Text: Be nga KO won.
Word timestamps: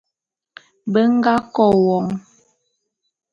Be 0.91 1.01
nga 1.15 1.33
KO 1.53 1.65
won. 1.85 2.05